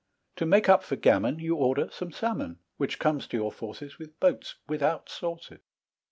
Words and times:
To 0.37 0.47
make 0.47 0.67
up 0.67 0.81
for 0.83 0.95
gammon, 0.95 1.37
You 1.37 1.57
order 1.57 1.87
some 1.91 2.11
salmon, 2.11 2.57
Which 2.77 2.97
comes 2.97 3.27
to 3.27 3.37
your 3.37 3.51
fauces, 3.51 3.99
With 3.99 4.19
boats 4.19 4.55
without 4.67 5.09
sauces. 5.09 5.59